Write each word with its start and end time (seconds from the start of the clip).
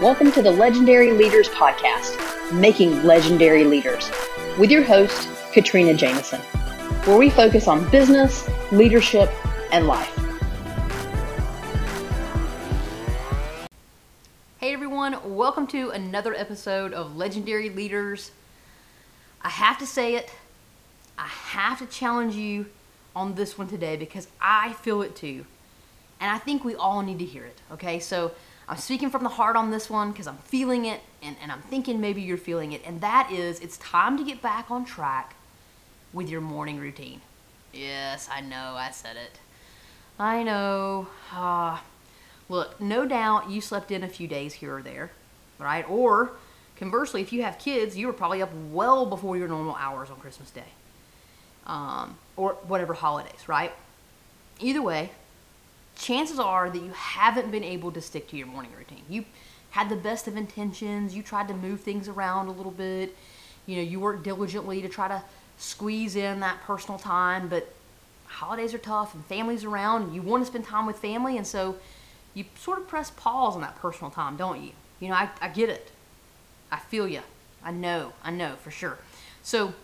Welcome 0.00 0.30
to 0.30 0.42
the 0.42 0.52
Legendary 0.52 1.10
Leaders 1.10 1.48
Podcast, 1.48 2.52
Making 2.52 3.02
Legendary 3.02 3.64
Leaders, 3.64 4.08
with 4.56 4.70
your 4.70 4.84
host, 4.84 5.28
Katrina 5.52 5.92
Jameson, 5.92 6.40
where 7.04 7.18
we 7.18 7.28
focus 7.28 7.66
on 7.66 7.90
business, 7.90 8.48
leadership, 8.70 9.28
and 9.72 9.88
life. 9.88 10.16
Hey 14.60 14.72
everyone, 14.72 15.18
welcome 15.24 15.66
to 15.66 15.90
another 15.90 16.32
episode 16.32 16.92
of 16.92 17.16
Legendary 17.16 17.68
Leaders. 17.68 18.30
I 19.42 19.48
have 19.48 19.78
to 19.78 19.86
say 19.86 20.14
it, 20.14 20.30
I 21.18 21.26
have 21.26 21.80
to 21.80 21.86
challenge 21.86 22.36
you 22.36 22.66
on 23.16 23.34
this 23.34 23.58
one 23.58 23.66
today 23.66 23.96
because 23.96 24.28
I 24.40 24.74
feel 24.74 25.02
it 25.02 25.16
too. 25.16 25.44
And 26.20 26.30
I 26.30 26.38
think 26.38 26.62
we 26.62 26.76
all 26.76 27.02
need 27.02 27.18
to 27.18 27.24
hear 27.24 27.44
it, 27.44 27.58
okay? 27.72 27.98
So 27.98 28.30
I'm 28.68 28.76
speaking 28.76 29.08
from 29.08 29.22
the 29.22 29.30
heart 29.30 29.56
on 29.56 29.70
this 29.70 29.88
one 29.88 30.12
because 30.12 30.26
I'm 30.26 30.36
feeling 30.38 30.84
it 30.84 31.00
and, 31.22 31.36
and 31.42 31.50
I'm 31.50 31.62
thinking 31.62 32.00
maybe 32.00 32.20
you're 32.20 32.36
feeling 32.36 32.72
it. 32.72 32.82
And 32.84 33.00
that 33.00 33.30
is, 33.32 33.60
it's 33.60 33.78
time 33.78 34.18
to 34.18 34.24
get 34.24 34.42
back 34.42 34.70
on 34.70 34.84
track 34.84 35.34
with 36.12 36.28
your 36.28 36.42
morning 36.42 36.78
routine. 36.78 37.22
Yes, 37.72 38.28
I 38.30 38.42
know, 38.42 38.74
I 38.76 38.90
said 38.90 39.16
it. 39.16 39.38
I 40.18 40.42
know. 40.42 41.08
Uh, 41.32 41.78
look, 42.48 42.78
no 42.80 43.06
doubt 43.06 43.48
you 43.48 43.60
slept 43.60 43.90
in 43.90 44.02
a 44.02 44.08
few 44.08 44.28
days 44.28 44.54
here 44.54 44.76
or 44.76 44.82
there, 44.82 45.12
right? 45.58 45.88
Or 45.88 46.32
conversely, 46.76 47.22
if 47.22 47.32
you 47.32 47.42
have 47.42 47.58
kids, 47.58 47.96
you 47.96 48.06
were 48.06 48.12
probably 48.12 48.42
up 48.42 48.52
well 48.70 49.06
before 49.06 49.36
your 49.36 49.48
normal 49.48 49.76
hours 49.76 50.10
on 50.10 50.18
Christmas 50.18 50.50
Day 50.50 50.72
um, 51.66 52.16
or 52.36 52.54
whatever 52.66 52.94
holidays, 52.94 53.48
right? 53.48 53.72
Either 54.60 54.82
way, 54.82 55.10
chances 55.98 56.38
are 56.38 56.70
that 56.70 56.78
you 56.80 56.92
haven't 56.92 57.50
been 57.50 57.64
able 57.64 57.92
to 57.92 58.00
stick 58.00 58.28
to 58.28 58.36
your 58.36 58.46
morning 58.46 58.70
routine. 58.76 59.02
You 59.08 59.24
had 59.70 59.88
the 59.88 59.96
best 59.96 60.26
of 60.28 60.36
intentions, 60.36 61.14
you 61.14 61.22
tried 61.22 61.48
to 61.48 61.54
move 61.54 61.80
things 61.80 62.08
around 62.08 62.48
a 62.48 62.52
little 62.52 62.72
bit, 62.72 63.14
you 63.66 63.76
know, 63.76 63.82
you 63.82 64.00
worked 64.00 64.22
diligently 64.22 64.80
to 64.80 64.88
try 64.88 65.08
to 65.08 65.22
squeeze 65.58 66.16
in 66.16 66.40
that 66.40 66.62
personal 66.62 66.98
time, 66.98 67.48
but 67.48 67.74
holidays 68.26 68.72
are 68.72 68.78
tough 68.78 69.14
and 69.14 69.24
families 69.26 69.64
around, 69.64 70.04
and 70.04 70.14
you 70.14 70.22
want 70.22 70.42
to 70.42 70.46
spend 70.46 70.64
time 70.64 70.86
with 70.86 70.96
family, 70.96 71.36
and 71.36 71.46
so 71.46 71.76
you 72.32 72.44
sort 72.56 72.78
of 72.78 72.88
press 72.88 73.10
pause 73.10 73.54
on 73.54 73.60
that 73.60 73.76
personal 73.76 74.10
time, 74.10 74.36
don't 74.36 74.62
you? 74.62 74.70
You 75.00 75.08
know, 75.08 75.14
I, 75.14 75.28
I 75.40 75.48
get 75.48 75.68
it. 75.68 75.90
I 76.70 76.78
feel 76.78 77.08
you. 77.08 77.20
I 77.62 77.72
know. 77.72 78.12
I 78.22 78.30
know 78.30 78.54
for 78.62 78.70
sure. 78.70 78.98
So, 79.42 79.74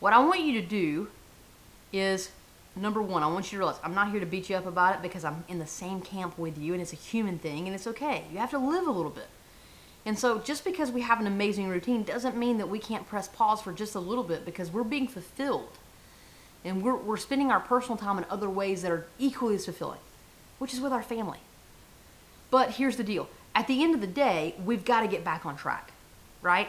what 0.00 0.12
I 0.12 0.18
want 0.18 0.40
you 0.40 0.60
to 0.60 0.66
do 0.66 1.08
is 1.92 2.30
number 2.76 3.00
one, 3.00 3.22
I 3.22 3.26
want 3.26 3.46
you 3.46 3.50
to 3.52 3.58
realize 3.58 3.76
I'm 3.82 3.94
not 3.94 4.10
here 4.10 4.20
to 4.20 4.26
beat 4.26 4.50
you 4.50 4.56
up 4.56 4.66
about 4.66 4.96
it 4.96 5.02
because 5.02 5.24
I'm 5.24 5.44
in 5.48 5.58
the 5.58 5.66
same 5.66 6.00
camp 6.00 6.38
with 6.38 6.58
you 6.58 6.72
and 6.72 6.82
it's 6.82 6.92
a 6.92 6.96
human 6.96 7.38
thing 7.38 7.66
and 7.66 7.74
it's 7.74 7.86
okay. 7.86 8.24
You 8.32 8.38
have 8.38 8.50
to 8.50 8.58
live 8.58 8.86
a 8.86 8.90
little 8.90 9.10
bit. 9.10 9.28
And 10.06 10.18
so 10.18 10.38
just 10.38 10.64
because 10.64 10.90
we 10.90 11.00
have 11.00 11.20
an 11.20 11.26
amazing 11.26 11.68
routine 11.68 12.02
doesn't 12.02 12.36
mean 12.36 12.58
that 12.58 12.68
we 12.68 12.78
can't 12.78 13.08
press 13.08 13.28
pause 13.28 13.62
for 13.62 13.72
just 13.72 13.94
a 13.94 14.00
little 14.00 14.24
bit 14.24 14.44
because 14.44 14.70
we're 14.70 14.84
being 14.84 15.08
fulfilled. 15.08 15.78
And 16.64 16.82
we're, 16.82 16.96
we're 16.96 17.16
spending 17.16 17.50
our 17.50 17.60
personal 17.60 17.96
time 17.96 18.18
in 18.18 18.24
other 18.28 18.50
ways 18.50 18.82
that 18.82 18.90
are 18.90 19.06
equally 19.18 19.54
as 19.54 19.64
fulfilling, 19.64 20.00
which 20.58 20.74
is 20.74 20.80
with 20.80 20.92
our 20.92 21.02
family. 21.02 21.38
But 22.50 22.72
here's 22.72 22.96
the 22.96 23.04
deal 23.04 23.28
at 23.54 23.66
the 23.66 23.82
end 23.82 23.94
of 23.94 24.00
the 24.00 24.06
day, 24.06 24.54
we've 24.64 24.84
got 24.84 25.02
to 25.02 25.06
get 25.06 25.24
back 25.24 25.46
on 25.46 25.56
track, 25.56 25.92
right? 26.42 26.68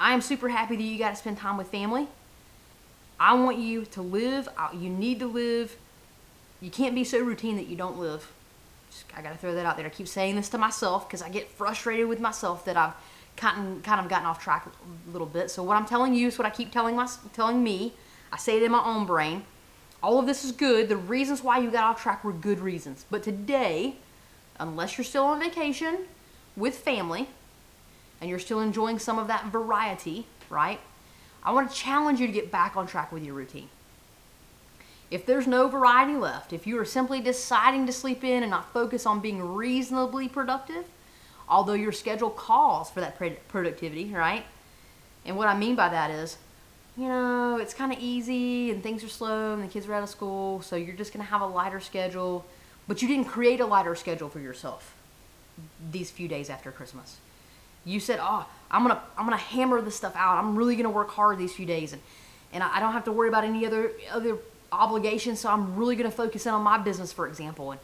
I 0.00 0.14
am 0.14 0.20
super 0.20 0.48
happy 0.48 0.76
that 0.76 0.82
you 0.82 0.98
got 0.98 1.10
to 1.10 1.16
spend 1.16 1.38
time 1.38 1.56
with 1.56 1.68
family. 1.68 2.08
I 3.18 3.34
want 3.34 3.58
you 3.58 3.84
to 3.86 4.02
live. 4.02 4.48
You 4.74 4.90
need 4.90 5.20
to 5.20 5.26
live. 5.26 5.76
You 6.60 6.70
can't 6.70 6.94
be 6.94 7.04
so 7.04 7.18
routine 7.20 7.56
that 7.56 7.66
you 7.66 7.76
don't 7.76 7.98
live. 7.98 8.32
Just, 8.90 9.04
I 9.16 9.22
got 9.22 9.32
to 9.32 9.38
throw 9.38 9.54
that 9.54 9.66
out 9.66 9.76
there. 9.76 9.86
I 9.86 9.90
keep 9.90 10.08
saying 10.08 10.36
this 10.36 10.48
to 10.50 10.58
myself 10.58 11.08
because 11.08 11.22
I 11.22 11.28
get 11.28 11.50
frustrated 11.50 12.08
with 12.08 12.20
myself 12.20 12.64
that 12.66 12.76
I've 12.76 12.94
kind 13.36 13.76
of, 13.76 13.82
kind 13.82 14.00
of 14.00 14.08
gotten 14.08 14.26
off 14.26 14.42
track 14.42 14.66
a 14.66 15.10
little 15.10 15.26
bit. 15.26 15.50
So 15.50 15.62
what 15.62 15.76
I'm 15.76 15.86
telling 15.86 16.14
you 16.14 16.28
is 16.28 16.38
what 16.38 16.46
I 16.46 16.50
keep 16.50 16.72
telling 16.72 16.96
my 16.96 17.08
telling 17.32 17.62
me. 17.62 17.92
I 18.32 18.38
say 18.38 18.56
it 18.56 18.62
in 18.62 18.72
my 18.72 18.82
own 18.84 19.06
brain. 19.06 19.44
All 20.02 20.18
of 20.18 20.26
this 20.26 20.44
is 20.44 20.52
good. 20.52 20.88
The 20.88 20.96
reasons 20.96 21.42
why 21.42 21.58
you 21.58 21.70
got 21.70 21.84
off 21.84 22.02
track 22.02 22.24
were 22.24 22.32
good 22.32 22.60
reasons. 22.60 23.06
But 23.10 23.22
today, 23.22 23.96
unless 24.58 24.98
you're 24.98 25.04
still 25.04 25.24
on 25.24 25.40
vacation 25.40 26.00
with 26.56 26.76
family 26.76 27.28
and 28.20 28.28
you're 28.28 28.38
still 28.38 28.60
enjoying 28.60 28.98
some 28.98 29.18
of 29.18 29.26
that 29.28 29.46
variety, 29.46 30.26
right? 30.50 30.80
I 31.46 31.52
want 31.52 31.70
to 31.70 31.76
challenge 31.76 32.18
you 32.18 32.26
to 32.26 32.32
get 32.32 32.50
back 32.50 32.76
on 32.76 32.88
track 32.88 33.12
with 33.12 33.24
your 33.24 33.34
routine. 33.34 33.68
If 35.08 35.24
there's 35.24 35.46
no 35.46 35.68
variety 35.68 36.16
left, 36.16 36.52
if 36.52 36.66
you 36.66 36.76
are 36.80 36.84
simply 36.84 37.20
deciding 37.20 37.86
to 37.86 37.92
sleep 37.92 38.24
in 38.24 38.42
and 38.42 38.50
not 38.50 38.72
focus 38.72 39.06
on 39.06 39.20
being 39.20 39.40
reasonably 39.54 40.28
productive, 40.28 40.84
although 41.48 41.74
your 41.74 41.92
schedule 41.92 42.30
calls 42.30 42.90
for 42.90 43.00
that 43.00 43.16
productivity, 43.46 44.12
right? 44.12 44.44
And 45.24 45.36
what 45.36 45.46
I 45.46 45.56
mean 45.56 45.76
by 45.76 45.88
that 45.88 46.10
is, 46.10 46.36
you 46.96 47.06
know, 47.06 47.58
it's 47.58 47.72
kind 47.72 47.92
of 47.92 48.00
easy 48.00 48.72
and 48.72 48.82
things 48.82 49.04
are 49.04 49.08
slow 49.08 49.54
and 49.54 49.62
the 49.62 49.68
kids 49.68 49.86
are 49.86 49.94
out 49.94 50.02
of 50.02 50.08
school, 50.08 50.60
so 50.62 50.74
you're 50.74 50.96
just 50.96 51.12
going 51.12 51.24
to 51.24 51.30
have 51.30 51.42
a 51.42 51.46
lighter 51.46 51.78
schedule, 51.78 52.44
but 52.88 53.00
you 53.00 53.06
didn't 53.06 53.26
create 53.26 53.60
a 53.60 53.66
lighter 53.66 53.94
schedule 53.94 54.28
for 54.28 54.40
yourself 54.40 54.96
these 55.92 56.10
few 56.10 56.26
days 56.26 56.50
after 56.50 56.72
Christmas 56.72 57.18
you 57.86 58.00
said, 58.00 58.18
"Oh, 58.20 58.46
I'm 58.70 58.82
gonna 58.82 59.00
I'm 59.16 59.24
gonna 59.24 59.36
hammer 59.36 59.80
this 59.80 59.96
stuff 59.96 60.14
out. 60.16 60.38
I'm 60.38 60.56
really 60.56 60.76
gonna 60.76 60.90
work 60.90 61.10
hard 61.10 61.38
these 61.38 61.52
few 61.52 61.66
days, 61.66 61.92
and 61.92 62.02
and 62.52 62.62
I 62.62 62.80
don't 62.80 62.92
have 62.92 63.04
to 63.04 63.12
worry 63.12 63.28
about 63.28 63.44
any 63.44 63.66
other 63.66 63.92
other 64.12 64.38
obligations. 64.72 65.40
So 65.40 65.50
I'm 65.50 65.76
really 65.76 65.96
gonna 65.96 66.10
focus 66.10 66.46
in 66.46 66.52
on 66.52 66.62
my 66.62 66.78
business, 66.78 67.12
for 67.12 67.28
example. 67.28 67.72
And 67.72 67.80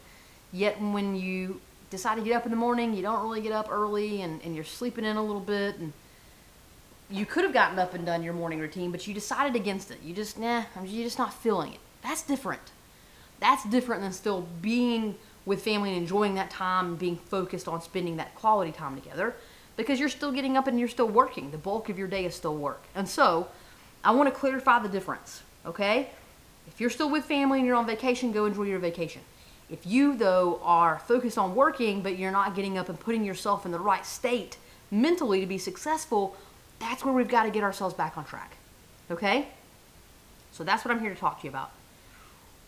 yet, 0.51 0.79
when 0.81 1.15
you 1.15 1.61
decide 1.89 2.15
to 2.15 2.21
get 2.21 2.33
up 2.33 2.45
in 2.45 2.51
the 2.51 2.57
morning, 2.57 2.93
you 2.93 3.01
don't 3.01 3.23
really 3.23 3.41
get 3.41 3.51
up 3.51 3.69
early, 3.71 4.21
and 4.21 4.41
and 4.43 4.55
you're 4.55 4.65
sleeping 4.65 5.05
in 5.05 5.15
a 5.15 5.23
little 5.23 5.41
bit, 5.41 5.77
and 5.77 5.93
you 7.09 7.25
could 7.25 7.43
have 7.43 7.53
gotten 7.53 7.79
up 7.79 7.93
and 7.93 8.05
done 8.05 8.23
your 8.23 8.33
morning 8.33 8.59
routine, 8.59 8.91
but 8.91 9.07
you 9.07 9.13
decided 9.13 9.55
against 9.55 9.91
it. 9.91 9.99
You 10.03 10.13
just 10.13 10.37
nah, 10.37 10.63
you're 10.83 11.05
just 11.05 11.19
not 11.19 11.33
feeling 11.33 11.73
it. 11.73 11.79
That's 12.01 12.23
different. 12.23 12.71
That's 13.39 13.63
different 13.65 14.01
than 14.01 14.13
still 14.13 14.47
being 14.61 15.15
with 15.45 15.61
family 15.61 15.89
and 15.89 15.97
enjoying 15.97 16.35
that 16.35 16.49
time 16.49 16.85
and 16.87 16.99
being 16.99 17.17
focused 17.17 17.67
on 17.67 17.81
spending 17.81 18.17
that 18.17 18.33
quality 18.35 18.71
time 18.71 18.95
together 18.95 19.35
because 19.75 19.99
you're 19.99 20.09
still 20.09 20.31
getting 20.31 20.57
up 20.57 20.67
and 20.67 20.79
you're 20.79 20.89
still 20.89 21.07
working. 21.07 21.51
The 21.51 21.57
bulk 21.57 21.89
of 21.89 21.97
your 21.97 22.07
day 22.07 22.25
is 22.25 22.35
still 22.35 22.55
work. 22.55 22.83
And 22.95 23.07
so, 23.07 23.47
I 24.03 24.11
want 24.11 24.31
to 24.31 24.35
clarify 24.37 24.79
the 24.79 24.89
difference, 24.89 25.43
okay? 25.65 26.09
If 26.67 26.79
you're 26.79 26.89
still 26.89 27.09
with 27.09 27.25
family 27.25 27.59
and 27.59 27.67
you're 27.67 27.75
on 27.75 27.87
vacation, 27.87 28.31
go 28.31 28.45
enjoy 28.45 28.63
your 28.63 28.79
vacation. 28.79 29.21
If 29.69 29.85
you, 29.87 30.15
though, 30.15 30.59
are 30.63 30.99
focused 30.99 31.37
on 31.37 31.55
working, 31.55 32.01
but 32.01 32.17
you're 32.17 32.31
not 32.31 32.55
getting 32.55 32.77
up 32.77 32.89
and 32.89 32.99
putting 32.99 33.23
yourself 33.23 33.65
in 33.65 33.71
the 33.71 33.79
right 33.79 34.05
state 34.05 34.57
mentally 34.91 35.39
to 35.39 35.47
be 35.47 35.57
successful, 35.57 36.35
that's 36.79 37.03
where 37.03 37.13
we've 37.13 37.29
got 37.29 37.43
to 37.43 37.49
get 37.49 37.63
ourselves 37.63 37.95
back 37.95 38.17
on 38.17 38.25
track, 38.25 38.57
okay? 39.09 39.47
So, 40.51 40.63
that's 40.63 40.85
what 40.85 40.93
I'm 40.93 40.99
here 40.99 41.13
to 41.13 41.19
talk 41.19 41.39
to 41.39 41.45
you 41.45 41.49
about. 41.49 41.71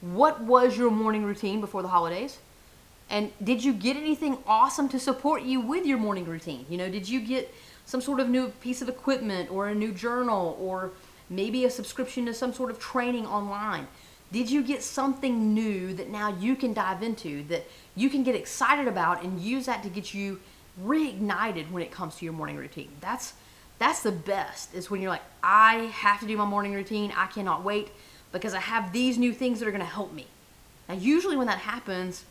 What 0.01 0.41
was 0.41 0.77
your 0.77 0.89
morning 0.89 1.23
routine 1.23 1.61
before 1.61 1.81
the 1.81 1.87
holidays? 1.89 2.39
And 3.09 3.31
did 3.43 3.63
you 3.63 3.73
get 3.73 3.95
anything 3.95 4.37
awesome 4.47 4.89
to 4.89 4.99
support 4.99 5.43
you 5.43 5.61
with 5.61 5.85
your 5.85 5.97
morning 5.97 6.25
routine? 6.25 6.65
You 6.69 6.77
know, 6.77 6.89
did 6.89 7.07
you 7.07 7.19
get 7.19 7.53
some 7.85 8.01
sort 8.01 8.19
of 8.19 8.29
new 8.29 8.49
piece 8.61 8.81
of 8.81 8.89
equipment 8.89 9.51
or 9.51 9.67
a 9.67 9.75
new 9.75 9.91
journal 9.91 10.57
or 10.59 10.91
maybe 11.29 11.65
a 11.65 11.69
subscription 11.69 12.25
to 12.25 12.33
some 12.33 12.53
sort 12.53 12.71
of 12.71 12.79
training 12.79 13.25
online? 13.27 13.87
Did 14.31 14.49
you 14.49 14.63
get 14.63 14.81
something 14.81 15.53
new 15.53 15.93
that 15.93 16.09
now 16.09 16.35
you 16.37 16.55
can 16.55 16.73
dive 16.73 17.03
into 17.03 17.43
that 17.43 17.65
you 17.95 18.09
can 18.09 18.23
get 18.23 18.35
excited 18.35 18.87
about 18.87 19.23
and 19.23 19.39
use 19.39 19.67
that 19.67 19.83
to 19.83 19.89
get 19.89 20.13
you 20.13 20.39
reignited 20.83 21.71
when 21.71 21.83
it 21.83 21.91
comes 21.91 22.15
to 22.17 22.25
your 22.25 22.33
morning 22.33 22.57
routine? 22.57 22.89
That's 23.01 23.33
that's 23.77 24.01
the 24.01 24.11
best. 24.11 24.73
Is 24.73 24.89
when 24.89 25.01
you're 25.01 25.11
like, 25.11 25.21
I 25.43 25.91
have 25.93 26.19
to 26.21 26.25
do 26.25 26.37
my 26.37 26.45
morning 26.45 26.73
routine. 26.73 27.13
I 27.15 27.27
cannot 27.27 27.63
wait 27.63 27.91
because 28.31 28.53
I 28.53 28.59
have 28.59 28.91
these 28.91 29.17
new 29.17 29.33
things 29.33 29.59
that 29.59 29.67
are 29.67 29.71
going 29.71 29.79
to 29.79 29.85
help 29.85 30.11
me. 30.13 30.27
Now, 30.89 30.95
usually 30.95 31.35
when 31.35 31.47
that 31.47 31.59
happens, 31.59 32.25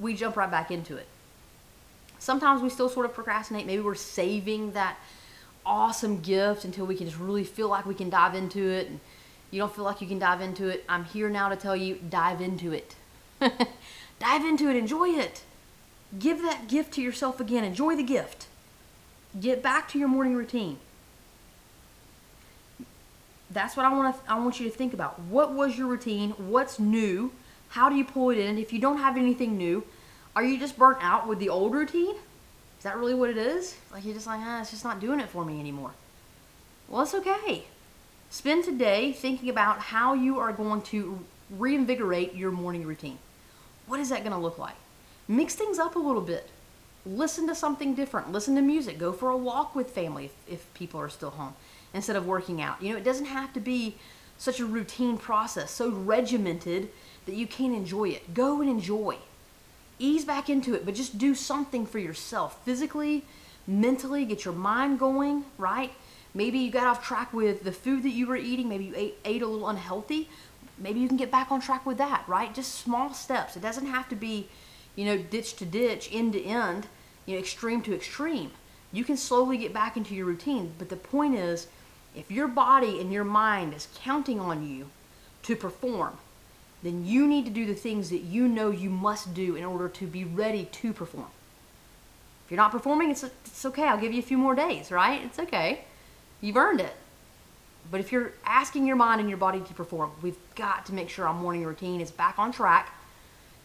we 0.00 0.14
jump 0.14 0.36
right 0.36 0.50
back 0.50 0.70
into 0.70 0.96
it. 0.96 1.06
Sometimes 2.18 2.62
we 2.62 2.68
still 2.68 2.88
sort 2.88 3.06
of 3.06 3.14
procrastinate. 3.14 3.66
Maybe 3.66 3.80
we're 3.80 3.94
saving 3.94 4.72
that 4.72 4.96
awesome 5.64 6.20
gift 6.20 6.64
until 6.64 6.86
we 6.86 6.96
can 6.96 7.06
just 7.06 7.18
really 7.18 7.44
feel 7.44 7.68
like 7.68 7.86
we 7.86 7.94
can 7.94 8.10
dive 8.10 8.34
into 8.34 8.68
it. 8.68 8.88
And 8.88 9.00
you 9.50 9.60
don't 9.60 9.74
feel 9.74 9.84
like 9.84 10.00
you 10.00 10.06
can 10.08 10.18
dive 10.18 10.40
into 10.40 10.68
it. 10.68 10.84
I'm 10.88 11.04
here 11.04 11.28
now 11.28 11.48
to 11.48 11.56
tell 11.56 11.76
you 11.76 11.98
dive 12.08 12.40
into 12.40 12.72
it. 12.72 12.96
dive 13.40 14.44
into 14.44 14.68
it. 14.68 14.76
Enjoy 14.76 15.08
it. 15.08 15.42
Give 16.18 16.42
that 16.42 16.68
gift 16.68 16.94
to 16.94 17.02
yourself 17.02 17.38
again. 17.38 17.64
Enjoy 17.64 17.94
the 17.94 18.02
gift. 18.02 18.46
Get 19.38 19.62
back 19.62 19.88
to 19.90 19.98
your 19.98 20.08
morning 20.08 20.34
routine. 20.34 20.78
That's 23.50 23.76
what 23.76 23.86
I 23.86 23.94
want 23.94 24.14
to 24.14 24.30
I 24.30 24.38
want 24.38 24.60
you 24.60 24.68
to 24.68 24.74
think 24.74 24.92
about. 24.92 25.18
What 25.20 25.52
was 25.52 25.78
your 25.78 25.86
routine? 25.86 26.30
What's 26.32 26.78
new? 26.78 27.32
How 27.68 27.88
do 27.88 27.96
you 27.96 28.04
pull 28.04 28.30
it 28.30 28.38
in? 28.38 28.58
If 28.58 28.72
you 28.72 28.78
don't 28.78 28.98
have 28.98 29.16
anything 29.16 29.56
new, 29.56 29.84
are 30.34 30.42
you 30.42 30.58
just 30.58 30.78
burnt 30.78 30.98
out 31.00 31.26
with 31.28 31.38
the 31.38 31.48
old 31.48 31.74
routine? 31.74 32.14
Is 32.78 32.84
that 32.84 32.96
really 32.96 33.14
what 33.14 33.30
it 33.30 33.36
is? 33.36 33.76
Like 33.92 34.04
you're 34.04 34.14
just 34.14 34.26
like, 34.26 34.40
ah, 34.42 34.60
it's 34.60 34.70
just 34.70 34.84
not 34.84 35.00
doing 35.00 35.20
it 35.20 35.28
for 35.28 35.44
me 35.44 35.58
anymore. 35.60 35.92
Well, 36.88 37.02
it's 37.02 37.14
okay. 37.14 37.64
Spend 38.30 38.64
today 38.64 39.12
thinking 39.12 39.50
about 39.50 39.78
how 39.80 40.14
you 40.14 40.38
are 40.38 40.52
going 40.52 40.82
to 40.82 41.18
reinvigorate 41.50 42.34
your 42.34 42.50
morning 42.50 42.86
routine. 42.86 43.18
What 43.86 44.00
is 44.00 44.10
that 44.10 44.20
going 44.20 44.32
to 44.32 44.38
look 44.38 44.58
like? 44.58 44.76
Mix 45.26 45.54
things 45.54 45.78
up 45.78 45.96
a 45.96 45.98
little 45.98 46.22
bit. 46.22 46.48
listen 47.06 47.46
to 47.46 47.54
something 47.54 47.94
different. 47.94 48.32
Listen 48.32 48.54
to 48.56 48.62
music. 48.62 48.98
Go 48.98 49.12
for 49.12 49.30
a 49.30 49.36
walk 49.36 49.74
with 49.74 49.90
family 49.90 50.26
if, 50.26 50.34
if 50.46 50.74
people 50.74 51.00
are 51.00 51.08
still 51.08 51.30
home 51.30 51.54
instead 51.94 52.16
of 52.16 52.26
working 52.26 52.60
out. 52.60 52.82
You 52.82 52.92
know, 52.92 52.98
it 52.98 53.04
doesn't 53.04 53.26
have 53.26 53.52
to 53.54 53.60
be 53.60 53.96
such 54.38 54.60
a 54.60 54.64
routine 54.64 55.18
process, 55.18 55.70
so 55.70 55.90
regimented 55.90 56.88
that 57.26 57.34
you 57.34 57.46
can't 57.46 57.74
enjoy 57.74 58.08
it. 58.08 58.32
Go 58.32 58.60
and 58.60 58.70
enjoy. 58.70 59.18
Ease 59.98 60.24
back 60.24 60.48
into 60.48 60.74
it, 60.74 60.86
but 60.86 60.94
just 60.94 61.18
do 61.18 61.34
something 61.34 61.84
for 61.84 61.98
yourself 61.98 62.64
physically, 62.64 63.24
mentally, 63.66 64.24
get 64.24 64.44
your 64.44 64.54
mind 64.54 64.98
going, 64.98 65.44
right? 65.58 65.92
Maybe 66.34 66.58
you 66.58 66.70
got 66.70 66.86
off 66.86 67.04
track 67.04 67.32
with 67.32 67.64
the 67.64 67.72
food 67.72 68.04
that 68.04 68.10
you 68.10 68.26
were 68.26 68.36
eating, 68.36 68.68
maybe 68.68 68.84
you 68.84 68.94
ate, 68.96 69.18
ate 69.24 69.42
a 69.42 69.46
little 69.46 69.68
unhealthy. 69.68 70.28
Maybe 70.78 71.00
you 71.00 71.08
can 71.08 71.16
get 71.16 71.32
back 71.32 71.50
on 71.50 71.60
track 71.60 71.84
with 71.84 71.98
that, 71.98 72.22
right? 72.28 72.54
Just 72.54 72.76
small 72.76 73.12
steps. 73.12 73.56
It 73.56 73.62
doesn't 73.62 73.86
have 73.86 74.08
to 74.10 74.14
be, 74.14 74.48
you 74.94 75.04
know, 75.04 75.18
ditch 75.18 75.56
to 75.56 75.64
ditch, 75.64 76.08
end 76.12 76.34
to 76.34 76.44
end, 76.44 76.86
you 77.26 77.34
know, 77.34 77.40
extreme 77.40 77.82
to 77.82 77.94
extreme. 77.94 78.52
You 78.92 79.02
can 79.04 79.16
slowly 79.16 79.58
get 79.58 79.74
back 79.74 79.96
into 79.96 80.14
your 80.14 80.26
routine, 80.26 80.74
but 80.78 80.88
the 80.88 80.96
point 80.96 81.34
is 81.34 81.66
if 82.18 82.30
your 82.30 82.48
body 82.48 83.00
and 83.00 83.12
your 83.12 83.24
mind 83.24 83.74
is 83.74 83.88
counting 83.94 84.40
on 84.40 84.68
you 84.68 84.90
to 85.44 85.54
perform, 85.54 86.18
then 86.82 87.06
you 87.06 87.26
need 87.26 87.44
to 87.44 87.50
do 87.50 87.64
the 87.64 87.74
things 87.74 88.10
that 88.10 88.22
you 88.22 88.48
know 88.48 88.70
you 88.70 88.90
must 88.90 89.34
do 89.34 89.56
in 89.56 89.64
order 89.64 89.88
to 89.88 90.06
be 90.06 90.24
ready 90.24 90.64
to 90.66 90.92
perform. 90.92 91.28
If 92.44 92.52
you're 92.52 92.56
not 92.56 92.72
performing, 92.72 93.10
it's, 93.10 93.22
it's 93.22 93.64
okay. 93.64 93.84
I'll 93.84 94.00
give 94.00 94.12
you 94.12 94.20
a 94.20 94.22
few 94.22 94.38
more 94.38 94.54
days, 94.54 94.90
right? 94.90 95.22
It's 95.24 95.38
okay. 95.38 95.84
You've 96.40 96.56
earned 96.56 96.80
it. 96.80 96.94
But 97.90 98.00
if 98.00 98.12
you're 98.12 98.32
asking 98.44 98.86
your 98.86 98.96
mind 98.96 99.20
and 99.20 99.28
your 99.28 99.38
body 99.38 99.60
to 99.60 99.74
perform, 99.74 100.12
we've 100.22 100.38
got 100.54 100.86
to 100.86 100.94
make 100.94 101.08
sure 101.08 101.26
our 101.26 101.34
morning 101.34 101.64
routine 101.64 102.00
is 102.00 102.10
back 102.10 102.38
on 102.38 102.52
track. 102.52 102.92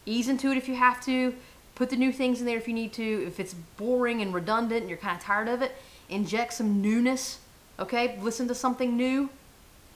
Ease 0.06 0.28
into 0.28 0.50
it 0.50 0.56
if 0.56 0.68
you 0.68 0.74
have 0.74 1.04
to. 1.04 1.34
Put 1.74 1.90
the 1.90 1.96
new 1.96 2.12
things 2.12 2.40
in 2.40 2.46
there 2.46 2.58
if 2.58 2.68
you 2.68 2.74
need 2.74 2.92
to. 2.94 3.26
If 3.26 3.40
it's 3.40 3.54
boring 3.54 4.22
and 4.22 4.32
redundant 4.32 4.82
and 4.82 4.88
you're 4.88 4.98
kind 4.98 5.16
of 5.16 5.24
tired 5.24 5.48
of 5.48 5.60
it, 5.60 5.72
inject 6.08 6.54
some 6.54 6.80
newness. 6.80 7.38
Okay, 7.78 8.18
listen 8.22 8.46
to 8.48 8.54
something 8.54 8.96
new, 8.96 9.30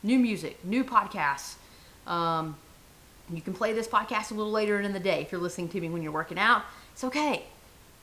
new 0.02 0.18
music, 0.18 0.64
new 0.64 0.82
podcasts. 0.82 1.54
Um, 2.06 2.56
you 3.32 3.40
can 3.40 3.54
play 3.54 3.72
this 3.72 3.86
podcast 3.86 4.30
a 4.30 4.34
little 4.34 4.50
later 4.50 4.80
in 4.80 4.92
the 4.92 5.00
day 5.00 5.20
if 5.20 5.30
you're 5.30 5.40
listening 5.40 5.68
to 5.68 5.80
me 5.80 5.88
when 5.88 6.02
you're 6.02 6.12
working 6.12 6.38
out. 6.38 6.62
It's 6.92 7.04
okay, 7.04 7.44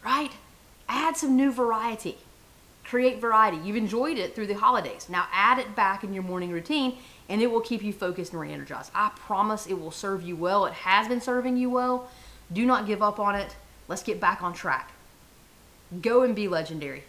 right? 0.04 0.32
Add 0.88 1.18
some 1.18 1.36
new 1.36 1.52
variety. 1.52 2.18
Create 2.86 3.20
variety. 3.20 3.58
You've 3.58 3.76
enjoyed 3.76 4.18
it 4.18 4.36
through 4.36 4.48
the 4.48 4.54
holidays. 4.54 5.08
Now 5.10 5.28
add 5.34 5.58
it 5.58 5.76
back 5.76 6.04
in 6.04 6.14
your 6.14 6.24
morning 6.24 6.52
routine 6.52 6.98
and 7.28 7.42
it 7.42 7.48
will 7.50 7.62
keep 7.62 7.84
you 7.84 7.92
focused 7.92 8.32
and 8.32 8.40
re 8.40 8.54
energized. 8.54 8.92
I 8.94 9.12
promise 9.16 9.66
it 9.66 9.80
will 9.80 9.92
serve 9.92 10.22
you 10.22 10.36
well. 10.36 10.66
It 10.68 10.74
has 10.74 11.08
been 11.08 11.20
serving 11.20 11.58
you 11.58 11.70
well. 11.70 12.10
Do 12.54 12.64
not 12.66 12.86
give 12.86 13.02
up 13.02 13.20
on 13.20 13.34
it. 13.34 13.56
Let's 13.88 14.04
get 14.04 14.22
back 14.22 14.44
on 14.44 14.54
track. 14.54 14.92
Go 16.02 16.22
and 16.22 16.36
be 16.36 16.48
legendary. 16.48 17.04